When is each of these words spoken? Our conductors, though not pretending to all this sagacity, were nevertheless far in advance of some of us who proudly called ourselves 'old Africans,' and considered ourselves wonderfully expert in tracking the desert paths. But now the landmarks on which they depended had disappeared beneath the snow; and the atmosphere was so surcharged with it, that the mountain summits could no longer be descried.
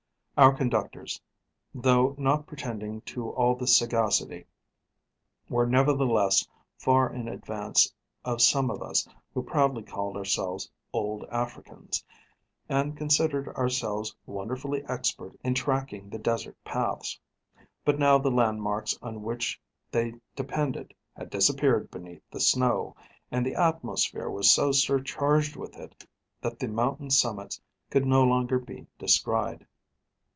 Our 0.37 0.55
conductors, 0.57 1.21
though 1.71 2.15
not 2.17 2.47
pretending 2.47 3.01
to 3.01 3.29
all 3.29 3.53
this 3.53 3.77
sagacity, 3.77 4.47
were 5.49 5.67
nevertheless 5.67 6.47
far 6.79 7.13
in 7.13 7.27
advance 7.27 7.93
of 8.25 8.41
some 8.41 8.71
of 8.71 8.81
us 8.81 9.07
who 9.35 9.43
proudly 9.43 9.83
called 9.83 10.17
ourselves 10.17 10.67
'old 10.93 11.25
Africans,' 11.25 12.03
and 12.67 12.97
considered 12.97 13.49
ourselves 13.49 14.15
wonderfully 14.25 14.83
expert 14.85 15.35
in 15.43 15.53
tracking 15.53 16.09
the 16.09 16.17
desert 16.17 16.57
paths. 16.63 17.19
But 17.85 17.99
now 17.99 18.17
the 18.17 18.31
landmarks 18.31 18.97
on 18.99 19.21
which 19.21 19.61
they 19.91 20.15
depended 20.35 20.95
had 21.15 21.29
disappeared 21.29 21.91
beneath 21.91 22.23
the 22.31 22.39
snow; 22.41 22.95
and 23.29 23.45
the 23.45 23.53
atmosphere 23.53 24.27
was 24.31 24.49
so 24.49 24.71
surcharged 24.71 25.55
with 25.55 25.75
it, 25.77 26.03
that 26.41 26.57
the 26.57 26.67
mountain 26.67 27.11
summits 27.11 27.61
could 27.91 28.07
no 28.07 28.23
longer 28.23 28.57
be 28.57 28.87
descried. 28.97 29.67